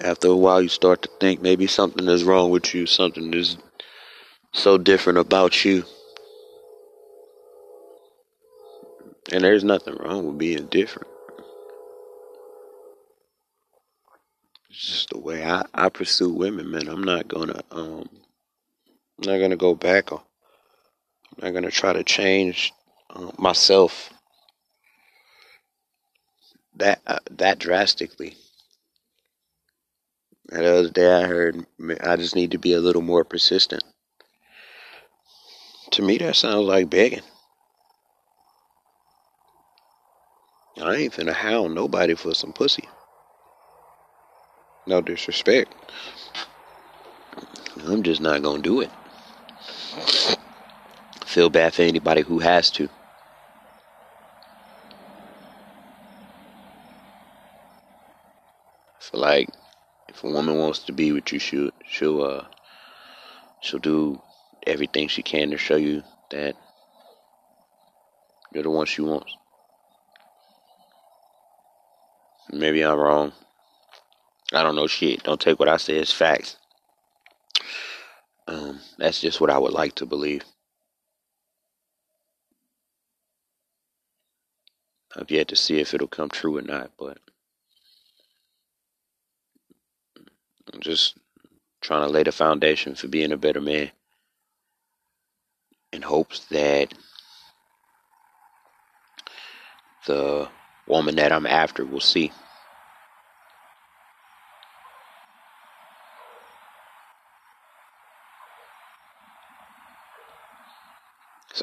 After 0.00 0.28
a 0.28 0.36
while, 0.36 0.62
you 0.62 0.68
start 0.68 1.02
to 1.02 1.10
think 1.20 1.42
maybe 1.42 1.66
something 1.66 2.08
is 2.08 2.24
wrong 2.24 2.50
with 2.50 2.74
you. 2.74 2.86
Something 2.86 3.34
is 3.34 3.56
so 4.52 4.78
different 4.78 5.18
about 5.18 5.64
you. 5.64 5.84
And 9.32 9.44
there's 9.44 9.64
nothing 9.64 9.96
wrong 9.96 10.26
with 10.26 10.38
being 10.38 10.66
different. 10.66 11.11
Just 14.72 15.10
the 15.10 15.18
way 15.18 15.44
I, 15.44 15.64
I 15.74 15.88
pursue 15.88 16.30
women, 16.30 16.70
man. 16.70 16.88
I'm 16.88 17.04
not 17.04 17.28
gonna 17.28 17.62
um 17.70 18.08
I'm 19.18 19.30
not 19.30 19.38
gonna 19.38 19.56
go 19.56 19.74
back. 19.74 20.12
on 20.12 20.20
I'm 21.38 21.44
not 21.44 21.54
gonna 21.54 21.70
try 21.70 21.92
to 21.92 22.04
change 22.04 22.72
uh, 23.10 23.30
myself 23.38 24.12
that 26.76 27.00
uh, 27.06 27.18
that 27.32 27.58
drastically. 27.58 28.36
And 30.50 30.62
The 30.62 30.78
other 30.78 30.90
day, 30.90 31.12
I 31.12 31.26
heard 31.26 31.64
I 32.02 32.16
just 32.16 32.34
need 32.36 32.50
to 32.52 32.58
be 32.58 32.72
a 32.72 32.80
little 32.80 33.02
more 33.02 33.24
persistent. 33.24 33.84
To 35.92 36.02
me, 36.02 36.18
that 36.18 36.36
sounds 36.36 36.66
like 36.66 36.90
begging. 36.90 37.22
I 40.80 40.94
ain't 40.94 41.12
finna 41.12 41.34
hound 41.34 41.74
nobody 41.74 42.14
for 42.14 42.34
some 42.34 42.52
pussy. 42.52 42.88
No 44.86 45.00
disrespect. 45.00 45.74
I'm 47.86 48.02
just 48.02 48.20
not 48.20 48.42
gonna 48.42 48.62
do 48.62 48.80
it. 48.80 48.92
Feel 51.24 51.50
bad 51.50 51.74
for 51.74 51.82
anybody 51.82 52.22
who 52.22 52.40
has 52.40 52.70
to. 52.72 52.88
Feel 59.00 59.20
like 59.20 59.48
if 60.08 60.24
a 60.24 60.28
woman 60.30 60.58
wants 60.58 60.80
to 60.84 60.92
be 60.92 61.12
with 61.12 61.32
you, 61.32 61.38
she'll 61.38 61.70
she'll 61.86 62.22
uh 62.22 62.44
she'll 63.60 63.80
do 63.80 64.20
everything 64.66 65.08
she 65.08 65.22
can 65.22 65.50
to 65.50 65.58
show 65.58 65.76
you 65.76 66.02
that 66.30 66.56
you're 68.52 68.64
the 68.64 68.70
one 68.70 68.86
she 68.86 69.02
wants. 69.02 69.36
Maybe 72.52 72.84
I'm 72.84 72.98
wrong. 72.98 73.32
I 74.52 74.62
don't 74.62 74.76
know 74.76 74.86
shit. 74.86 75.22
Don't 75.24 75.40
take 75.40 75.58
what 75.58 75.68
I 75.68 75.78
say 75.78 75.98
as 75.98 76.12
facts. 76.12 76.56
Um, 78.46 78.80
that's 78.98 79.20
just 79.20 79.40
what 79.40 79.50
I 79.50 79.58
would 79.58 79.72
like 79.72 79.94
to 79.96 80.06
believe. 80.06 80.44
I've 85.16 85.30
yet 85.30 85.48
to 85.48 85.56
see 85.56 85.80
if 85.80 85.94
it'll 85.94 86.08
come 86.08 86.28
true 86.28 86.58
or 86.58 86.62
not, 86.62 86.92
but 86.98 87.18
I'm 90.72 90.80
just 90.80 91.16
trying 91.80 92.06
to 92.06 92.12
lay 92.12 92.22
the 92.22 92.32
foundation 92.32 92.94
for 92.94 93.08
being 93.08 93.32
a 93.32 93.36
better 93.36 93.60
man 93.60 93.90
in 95.92 96.02
hopes 96.02 96.46
that 96.46 96.94
the 100.06 100.48
woman 100.86 101.16
that 101.16 101.32
I'm 101.32 101.46
after 101.46 101.84
will 101.84 102.00
see. 102.00 102.32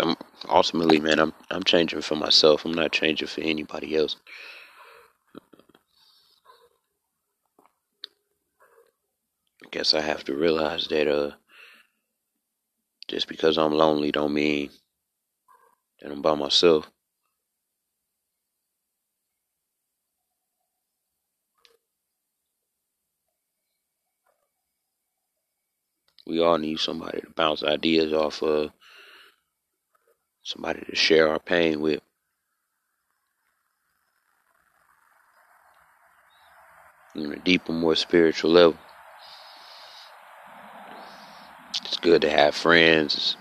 I'm, 0.02 0.16
ultimately, 0.50 1.00
man, 1.00 1.20
I'm 1.20 1.34
I'm 1.52 1.64
changing 1.64 2.02
for 2.02 2.16
myself. 2.16 2.66
I'm 2.66 2.74
not 2.74 2.92
changing 2.92 3.28
for 3.28 3.42
anybody 3.42 3.96
else. 3.96 4.16
I 9.66 9.70
guess 9.72 9.94
I 9.94 10.02
have 10.02 10.24
to 10.26 10.36
realize 10.36 10.88
that 10.88 11.08
uh, 11.08 11.32
just 13.08 13.28
because 13.28 13.58
I'm 13.58 13.74
lonely 13.74 14.12
don't 14.12 14.34
mean 14.34 14.70
that 16.02 16.12
I'm 16.12 16.22
by 16.22 16.36
myself. 16.36 16.90
We 26.28 26.40
all 26.42 26.60
need 26.60 26.80
somebody 26.80 27.22
to 27.22 27.30
bounce 27.36 27.64
ideas 27.64 28.14
off 28.14 28.44
of, 28.44 28.72
somebody 30.50 30.82
to 30.82 30.96
share 30.96 31.30
our 31.30 31.40
pain 31.40 31.80
with. 31.80 32.02
On 37.16 37.32
a 37.32 37.36
deeper, 37.38 37.72
more 37.72 37.96
spiritual 37.96 38.52
level. 38.52 38.78
It's 41.86 41.98
good 41.98 42.22
to 42.24 42.30
have 42.30 42.56
friends. 42.56 43.16
It's 43.16 43.36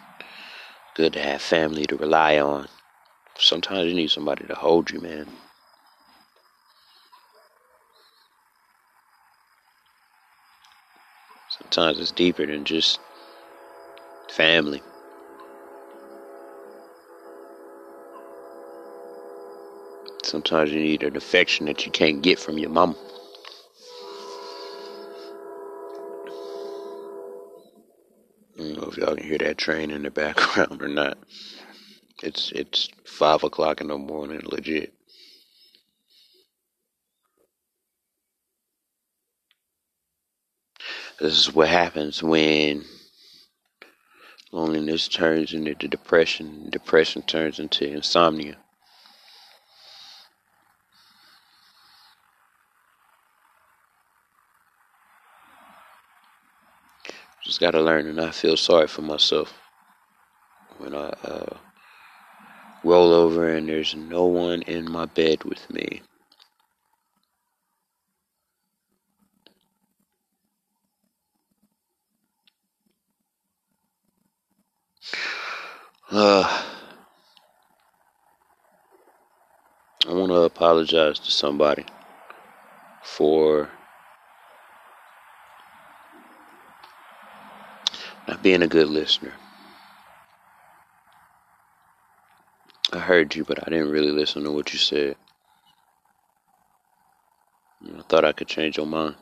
good 0.94 1.14
to 1.14 1.20
have 1.20 1.40
family 1.40 1.86
to 1.86 1.96
rely 1.96 2.38
on. 2.38 2.68
Sometimes 3.38 3.86
you 3.88 3.94
need 3.94 4.10
somebody 4.10 4.46
to 4.46 4.54
hold 4.54 4.90
you, 4.90 5.00
man. 5.00 5.26
Sometimes 11.48 11.98
it's 11.98 12.10
deeper 12.10 12.44
than 12.44 12.64
just 12.64 12.98
family. 14.30 14.82
Sometimes 20.28 20.70
you 20.70 20.80
need 20.80 21.04
an 21.04 21.16
affection 21.16 21.64
that 21.66 21.86
you 21.86 21.90
can't 21.90 22.20
get 22.20 22.38
from 22.38 22.58
your 22.58 22.68
mom. 22.68 22.94
I 28.54 28.58
don't 28.58 28.76
know 28.76 28.88
if 28.90 28.98
y'all 28.98 29.16
can 29.16 29.24
hear 29.24 29.38
that 29.38 29.56
train 29.56 29.90
in 29.90 30.02
the 30.02 30.10
background 30.12 30.82
or 30.82 30.88
not. 30.88 31.16
It's 32.22 32.52
it's 32.52 32.90
five 33.06 33.42
o'clock 33.42 33.80
in 33.80 33.88
the 33.88 33.96
morning, 33.96 34.42
legit. 34.44 34.92
This 41.18 41.38
is 41.38 41.54
what 41.54 41.68
happens 41.68 42.22
when 42.22 42.84
loneliness 44.52 45.08
turns 45.08 45.54
into 45.54 45.74
depression, 45.88 46.68
depression 46.68 47.22
turns 47.22 47.58
into 47.58 47.86
insomnia. 47.86 48.58
Just 57.48 57.60
gotta 57.60 57.80
learn 57.80 58.04
to 58.04 58.12
not 58.12 58.34
feel 58.34 58.58
sorry 58.58 58.86
for 58.86 59.00
myself 59.00 59.54
when 60.76 60.94
I 60.94 61.08
uh, 61.24 61.56
roll 62.84 63.14
over 63.14 63.48
and 63.48 63.66
there's 63.66 63.94
no 63.94 64.26
one 64.26 64.60
in 64.60 64.90
my 64.90 65.06
bed 65.06 65.44
with 65.44 65.70
me. 65.70 66.02
Uh, 76.10 76.44
I 80.06 80.12
want 80.12 80.32
to 80.32 80.42
apologize 80.42 81.18
to 81.20 81.30
somebody 81.30 81.86
for 83.02 83.70
not 88.38 88.44
being 88.44 88.62
a 88.62 88.68
good 88.68 88.88
listener. 88.88 89.32
I 92.92 92.98
heard 93.00 93.34
you, 93.34 93.44
but 93.44 93.66
I 93.66 93.70
didn't 93.70 93.90
really 93.90 94.12
listen 94.12 94.44
to 94.44 94.52
what 94.52 94.72
you 94.72 94.78
said. 94.78 95.16
I 97.84 98.02
thought 98.02 98.24
I 98.24 98.32
could 98.32 98.46
change 98.48 98.76
your 98.76 98.86
mind. 98.86 99.16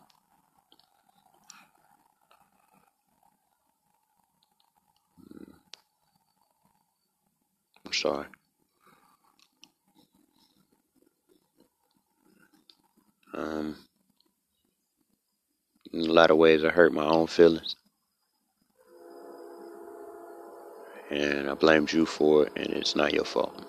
I'm 7.87 7.93
sorry. 7.93 8.27
Um, 13.33 13.77
in 15.93 16.01
a 16.01 16.13
lot 16.13 16.31
of 16.31 16.37
ways, 16.37 16.65
I 16.65 16.71
hurt 16.71 16.93
my 16.93 17.05
own 17.05 17.27
feelings. 17.27 17.77
And 21.17 21.49
I 21.49 21.55
blamed 21.55 21.93
you 21.93 22.05
for 22.05 22.47
it, 22.47 22.53
and 22.57 22.69
it's 22.75 22.95
not 22.95 23.15
your 23.15 23.25
fault. 23.25 23.65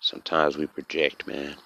Sometimes 0.00 0.56
we 0.56 0.66
project, 0.66 1.26
man. 1.26 1.56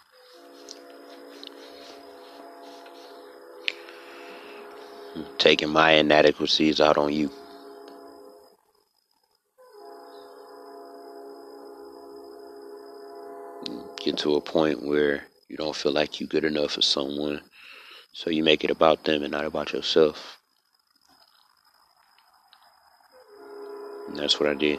taking 5.39 5.69
my 5.69 5.93
inadequacies 5.93 6.81
out 6.81 6.97
on 6.97 7.13
you. 7.13 7.31
Get 13.99 14.19
to 14.19 14.37
a 14.37 14.41
point 14.41 14.83
where 14.83 15.25
you 15.49 15.57
don't 15.57 15.77
feel 15.77 15.93
like 15.93 16.19
you're 16.19 16.29
good 16.29 16.45
enough 16.45 16.73
for 16.73 16.83
someone, 16.83 17.41
so 18.15 18.31
you 18.31 18.45
make 18.45 18.63
it 18.63 18.71
about 18.71 19.03
them 19.05 19.23
and 19.23 19.33
not 19.33 19.45
about 19.45 19.73
yourself. 19.73 20.39
And 24.09 24.17
that's 24.17 24.39
what 24.39 24.49
I 24.49 24.55
did. 24.55 24.79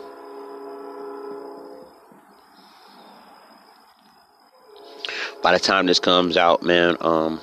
By 5.43 5.51
the 5.51 5.59
time 5.59 5.85
this 5.85 5.99
comes 5.99 6.37
out, 6.37 6.63
man, 6.63 6.95
um, 7.01 7.41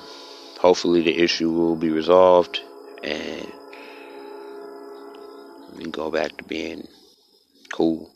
hopefully 0.59 1.03
the 1.03 1.15
issue 1.15 1.51
will 1.51 1.75
be 1.75 1.89
resolved 1.89 2.59
and 3.03 3.51
we 5.77 5.85
go 5.85 6.09
back 6.09 6.35
to 6.37 6.43
being 6.43 6.87
cool. 7.71 8.12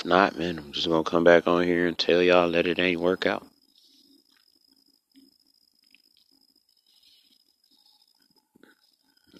If 0.00 0.06
not, 0.06 0.38
man, 0.38 0.58
I'm 0.58 0.72
just 0.72 0.88
gonna 0.88 1.04
come 1.04 1.24
back 1.24 1.46
on 1.46 1.62
here 1.62 1.86
and 1.86 1.98
tell 1.98 2.22
y'all 2.22 2.50
that 2.52 2.66
it 2.66 2.78
ain't 2.78 3.02
work 3.02 3.26
out. 3.26 3.46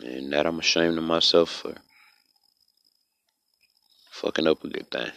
And 0.04 0.30
that 0.34 0.44
I'm 0.44 0.58
ashamed 0.58 0.98
of 0.98 1.04
myself 1.04 1.48
for 1.50 1.74
fucking 4.10 4.46
up 4.46 4.62
a 4.62 4.68
good 4.68 4.90
thing. 4.90 5.10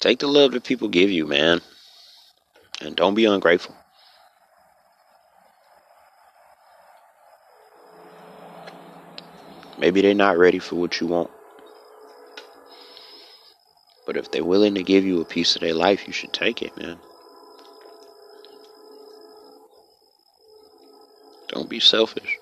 Take 0.00 0.18
the 0.18 0.26
love 0.26 0.50
that 0.50 0.64
people 0.64 0.88
give 0.88 1.10
you, 1.10 1.28
man. 1.28 1.60
And 2.80 2.96
don't 2.96 3.14
be 3.14 3.26
ungrateful. 3.26 3.76
Maybe 9.80 10.02
they're 10.02 10.14
not 10.14 10.36
ready 10.36 10.58
for 10.58 10.76
what 10.76 11.00
you 11.00 11.06
want. 11.06 11.30
But 14.06 14.18
if 14.18 14.30
they're 14.30 14.44
willing 14.44 14.74
to 14.74 14.82
give 14.82 15.04
you 15.04 15.22
a 15.22 15.24
piece 15.24 15.54
of 15.54 15.62
their 15.62 15.72
life, 15.72 16.06
you 16.06 16.12
should 16.12 16.34
take 16.34 16.60
it, 16.60 16.76
man. 16.76 16.98
Don't 21.48 21.70
be 21.70 21.80
selfish. 21.80 22.36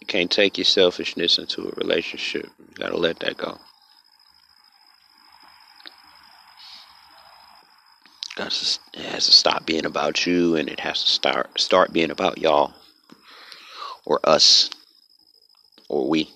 You 0.00 0.06
can't 0.06 0.30
take 0.30 0.56
your 0.56 0.64
selfishness 0.64 1.38
into 1.38 1.68
a 1.68 1.72
relationship. 1.72 2.48
You 2.58 2.74
gotta 2.74 2.96
let 2.96 3.20
that 3.20 3.36
go. 3.36 3.58
It 8.42 9.04
has 9.04 9.26
to 9.26 9.32
stop 9.32 9.66
being 9.66 9.86
about 9.86 10.26
you, 10.26 10.56
and 10.56 10.68
it 10.68 10.80
has 10.80 11.02
to 11.04 11.08
start 11.08 11.60
start 11.60 11.92
being 11.92 12.10
about 12.10 12.38
y'all, 12.38 12.74
or 14.04 14.18
us, 14.24 14.68
or 15.88 16.08
we. 16.08 16.28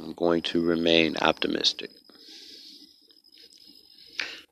I'm 0.00 0.12
going 0.14 0.42
to 0.42 0.60
remain 0.60 1.16
optimistic. 1.22 1.90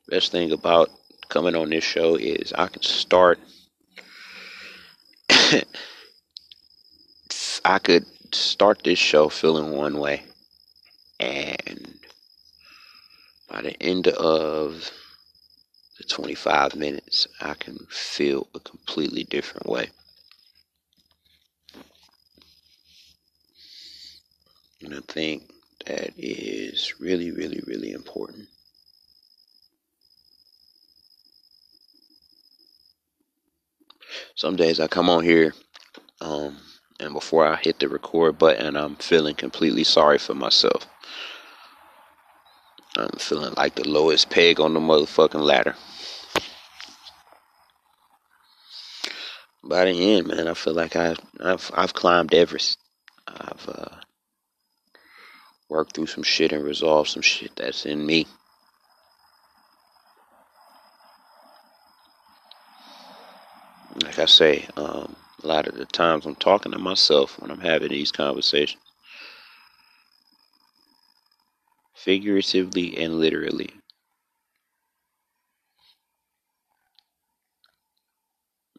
Best 0.07 0.31
thing 0.31 0.53
about 0.53 0.89
coming 1.27 1.55
on 1.55 1.69
this 1.69 1.83
show 1.83 2.15
is 2.15 2.53
I 2.53 2.67
can 2.67 2.81
start. 2.81 3.39
I 7.67 7.79
could 7.79 8.05
start 8.31 8.83
this 8.83 8.99
show 8.99 9.27
feeling 9.27 9.71
one 9.71 9.97
way, 9.97 10.21
and 11.19 11.97
by 13.49 13.63
the 13.63 13.81
end 13.81 14.07
of 14.07 14.91
the 15.97 16.03
25 16.03 16.75
minutes, 16.75 17.27
I 17.41 17.55
can 17.55 17.79
feel 17.89 18.47
a 18.53 18.59
completely 18.59 19.23
different 19.23 19.65
way. 19.65 19.89
And 24.83 24.93
I 24.93 24.99
think 25.07 25.49
that 25.87 26.11
is 26.19 26.99
really, 26.99 27.31
really, 27.31 27.63
really 27.65 27.93
important. 27.93 28.47
some 34.35 34.55
days 34.55 34.79
I 34.79 34.87
come 34.87 35.09
on 35.09 35.23
here, 35.23 35.55
um, 36.21 36.57
and 36.99 37.13
before 37.13 37.45
I 37.45 37.57
hit 37.57 37.79
the 37.79 37.89
record 37.89 38.37
button, 38.37 38.75
I'm 38.75 38.95
feeling 38.95 39.35
completely 39.35 39.83
sorry 39.83 40.17
for 40.17 40.33
myself. 40.33 40.87
I'm 42.97 43.09
feeling 43.17 43.53
like 43.55 43.75
the 43.75 43.87
lowest 43.87 44.29
peg 44.29 44.59
on 44.59 44.73
the 44.73 44.79
motherfucking 44.79 45.41
ladder. 45.41 45.75
By 49.63 49.85
the 49.85 50.15
end, 50.15 50.27
man, 50.27 50.47
I 50.47 50.53
feel 50.53 50.73
like 50.73 50.95
I, 50.95 51.15
I've 51.39 51.71
I've 51.73 51.93
climbed 51.93 52.33
Everest. 52.33 52.77
I've 53.27 53.67
uh, 53.67 53.95
worked 55.67 55.95
through 55.95 56.07
some 56.07 56.23
shit 56.23 56.53
and 56.53 56.63
resolved 56.63 57.09
some 57.09 57.23
shit 57.23 57.55
that's 57.55 57.85
in 57.85 58.05
me. 58.05 58.27
like 64.03 64.19
I 64.19 64.25
say, 64.25 64.67
um, 64.77 65.15
a 65.45 65.47
lot 65.47 65.67
of 65.67 65.75
the 65.75 65.85
times 65.85 66.25
I'm 66.25 66.35
talking 66.35 66.73
to 66.73 66.79
myself 66.79 67.39
when 67.39 67.51
I'm 67.51 67.61
having 67.61 67.89
these 67.89 68.11
conversations, 68.11 68.81
figuratively 71.95 72.97
and 72.97 73.19
literally. 73.19 73.71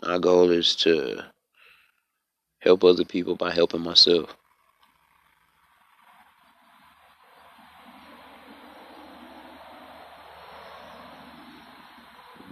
My 0.02 0.18
goal 0.18 0.50
is 0.50 0.76
to 0.76 1.24
help 2.60 2.84
other 2.84 3.04
people 3.04 3.36
by 3.36 3.52
helping 3.52 3.82
myself. 3.82 4.36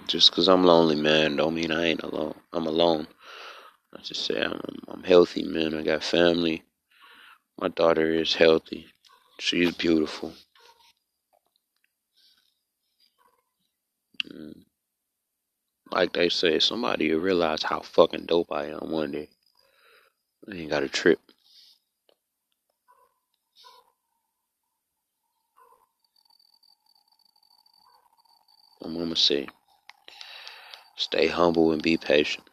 Just 0.08 0.30
because 0.30 0.48
I'm 0.48 0.64
lonely, 0.64 0.96
man, 0.96 1.36
don't 1.36 1.54
mean 1.54 1.72
I 1.72 1.86
ain't 1.86 2.02
alone. 2.02 2.34
I'm 2.52 2.66
alone. 2.66 3.08
I 3.94 4.00
just 4.02 4.24
say 4.26 4.42
I'm, 4.42 4.60
I'm 4.88 5.02
healthy, 5.04 5.44
man. 5.44 5.74
I 5.74 5.82
got 5.82 6.02
family. 6.02 6.62
My 7.60 7.68
daughter 7.68 8.12
is 8.14 8.34
healthy. 8.34 8.86
She's 9.40 9.74
beautiful. 9.74 10.34
And 14.30 14.64
like 15.92 16.12
they 16.12 16.28
say, 16.28 16.58
somebody 16.58 17.12
will 17.12 17.20
realize 17.20 17.62
how 17.62 17.80
fucking 17.80 18.26
dope 18.26 18.52
I 18.52 18.66
am 18.66 18.90
one 18.90 19.12
day. 19.12 19.28
I 20.50 20.56
ain't 20.56 20.70
got 20.70 20.82
a 20.82 20.88
trip. 20.88 21.20
My 28.82 28.88
mama 28.90 29.16
say. 29.16 29.48
Stay 30.96 31.26
humble 31.28 31.72
and 31.72 31.82
be 31.82 31.96
patient. 31.96 32.46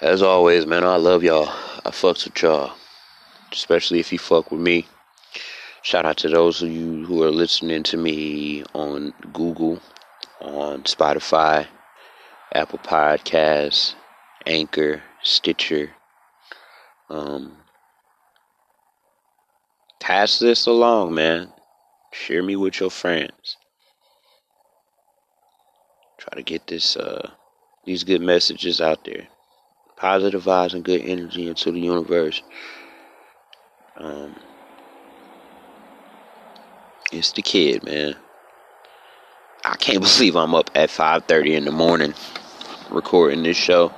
As 0.00 0.22
always, 0.22 0.66
man, 0.66 0.84
I 0.84 0.96
love 0.96 1.22
y'all. 1.22 1.48
I 1.84 1.90
fucks 1.90 2.24
with 2.24 2.42
y'all. 2.42 2.72
Especially 3.52 4.00
if 4.00 4.12
you 4.12 4.18
fuck 4.18 4.50
with 4.50 4.60
me. 4.60 4.86
Shout 5.82 6.04
out 6.04 6.18
to 6.18 6.28
those 6.28 6.62
of 6.62 6.70
you 6.70 7.06
who 7.06 7.22
are 7.22 7.30
listening 7.30 7.82
to 7.84 7.96
me 7.96 8.64
on 8.74 9.14
Google, 9.32 9.80
on 10.40 10.82
Spotify, 10.82 11.66
Apple 12.52 12.80
Podcasts, 12.80 13.94
Anchor, 14.46 15.02
Stitcher, 15.22 15.90
um, 17.08 17.56
Pass 20.06 20.38
this 20.38 20.66
along, 20.66 21.14
man. 21.14 21.52
Share 22.12 22.42
me 22.42 22.54
with 22.54 22.78
your 22.78 22.90
friends. 22.90 23.56
Try 26.18 26.36
to 26.36 26.42
get 26.44 26.68
this 26.68 26.96
uh 26.96 27.30
these 27.84 28.04
good 28.04 28.20
messages 28.20 28.80
out 28.80 29.04
there. 29.04 29.26
Positive 29.96 30.44
vibes 30.44 30.74
and 30.74 30.84
good 30.84 31.00
energy 31.00 31.48
into 31.48 31.72
the 31.72 31.80
universe. 31.80 32.42
Um, 33.96 34.36
it's 37.12 37.32
the 37.32 37.42
kid, 37.42 37.82
man. 37.84 38.14
I 39.64 39.76
can't 39.76 40.02
believe 40.16 40.36
I'm 40.36 40.54
up 40.54 40.70
at 40.74 40.90
5:30 40.90 41.56
in 41.56 41.64
the 41.64 41.72
morning 41.72 42.14
recording 42.90 43.42
this 43.42 43.56
show, 43.56 43.92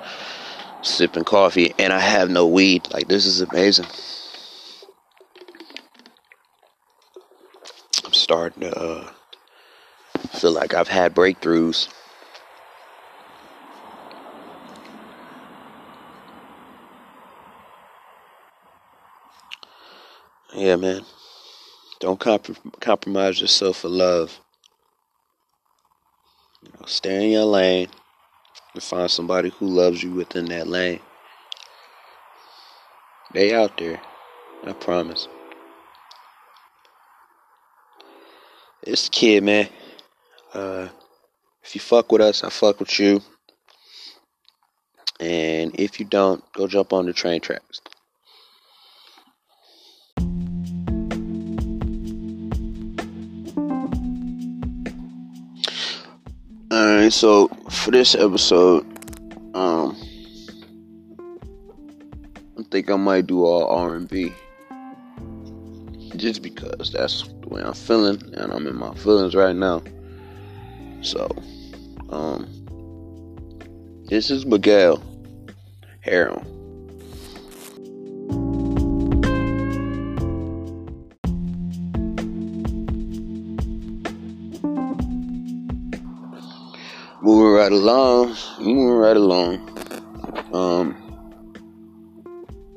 sipping 0.83 1.25
coffee, 1.25 1.75
and 1.79 1.93
I 1.93 2.01
have 2.01 2.31
no 2.31 2.47
weed. 2.47 2.89
Like 2.93 3.09
this 3.09 3.27
is 3.27 3.41
amazing. 3.41 3.87
I'm 8.05 8.13
starting 8.13 8.63
to 8.63 8.79
uh, 8.79 9.11
feel 10.33 10.53
like 10.53 10.75
I've 10.75 10.89
had 10.89 11.15
breakthroughs. 11.15 11.89
Yeah, 20.59 20.75
man. 20.75 21.03
Don't 22.01 22.19
comp- 22.19 22.81
compromise 22.81 23.41
yourself 23.41 23.77
for 23.79 23.89
love. 23.89 24.41
You 26.65 26.73
know, 26.73 26.87
stay 26.87 27.27
in 27.27 27.31
your 27.31 27.45
lane 27.45 27.87
and 28.75 28.83
find 28.83 29.09
somebody 29.09 29.51
who 29.51 29.69
loves 29.69 30.03
you 30.03 30.13
within 30.13 30.47
that 30.47 30.67
lane. 30.67 30.99
They 33.35 33.55
out 33.55 33.79
there. 33.79 34.01
I 34.67 34.73
promise. 34.73 35.29
It's 38.83 39.09
kid, 39.09 39.45
man. 39.45 39.69
Uh, 40.53 40.89
if 41.63 41.77
you 41.77 41.81
fuck 41.81 42.11
with 42.11 42.21
us, 42.21 42.43
I 42.43 42.49
fuck 42.49 42.81
with 42.81 42.99
you. 42.99 43.23
And 45.21 45.79
if 45.79 46.01
you 46.01 46.07
don't, 46.07 46.43
go 46.53 46.67
jump 46.67 46.93
on 46.93 47.07
the 47.07 47.13
train 47.13 47.41
tracks. 47.41 47.81
So 57.11 57.49
for 57.71 57.91
this 57.91 58.15
episode, 58.15 58.85
um 59.55 59.97
I 62.59 62.63
think 62.71 62.91
I 62.91 62.97
might 62.97 63.27
do 63.27 63.45
all 63.45 63.67
R 63.67 63.95
and 63.95 64.09
B. 64.09 64.33
Just 66.17 66.43
because 66.43 66.93
that's 66.93 67.23
the 67.23 67.49
way 67.49 67.63
I'm 67.63 67.73
feeling 67.73 68.21
and 68.35 68.53
I'm 68.53 68.67
in 68.67 68.77
my 68.77 68.95
feelings 68.95 69.35
right 69.35 69.57
now. 69.57 69.83
So 71.01 71.29
um 72.11 72.47
this 74.09 74.31
is 74.31 74.45
Miguel 74.45 75.03
Heron. 76.01 76.58
Right 87.69 87.77
along, 87.77 88.35
moving 88.61 88.97
right 88.97 89.17
along. 89.17 89.59
Um, 90.55 90.97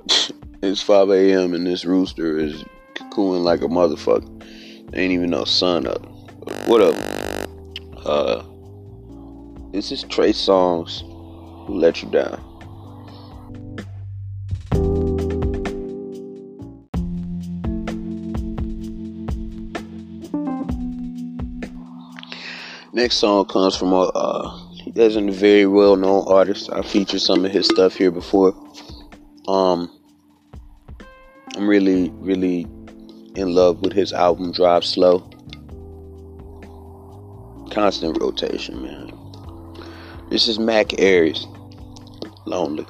it's 0.62 0.82
5 0.82 1.10
a.m. 1.12 1.54
and 1.54 1.66
this 1.66 1.86
rooster 1.86 2.38
is 2.38 2.66
cooing 3.12 3.42
like 3.42 3.62
a 3.62 3.68
motherfucker. 3.68 4.28
Ain't 4.94 5.14
even 5.14 5.30
no 5.30 5.46
sun 5.46 5.88
up. 5.88 6.06
What 6.68 6.82
up? 6.82 6.96
Uh, 8.06 8.44
this 9.72 9.94
is 9.94 10.04
Trey 10.04 10.34
Songz 10.34 11.04
who 11.68 11.76
let 11.76 12.04
you 12.04 12.10
down. 12.10 12.44
Next 22.92 23.16
song 23.16 23.46
comes 23.46 23.78
from 23.78 23.94
a 23.94 24.02
uh, 24.02 24.71
he 24.94 25.02
isn't 25.02 25.30
a 25.30 25.32
very 25.32 25.66
well 25.66 25.96
known 25.96 26.26
artist. 26.28 26.70
I 26.72 26.82
featured 26.82 27.22
some 27.22 27.46
of 27.46 27.52
his 27.52 27.66
stuff 27.66 27.96
here 27.96 28.12
before. 28.12 28.54
Um, 29.48 29.90
I'm 31.56 31.68
really, 31.68 32.10
really 32.16 32.62
in 33.36 33.54
love 33.54 33.82
with 33.82 33.94
his 33.94 34.14
album 34.14 34.52
Drive 34.52 34.84
Slow. 34.84 35.20
Constant 37.72 38.18
rotation, 38.20 38.82
man. 38.82 39.12
This 40.30 40.48
is 40.48 40.60
Mac 40.60 41.00
Ayres, 41.00 41.48
Lonely. 42.46 42.86